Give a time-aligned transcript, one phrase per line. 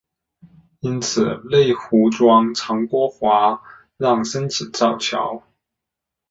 [0.79, 3.61] 因此内湖庄长郭华
[3.97, 5.43] 让申请造桥。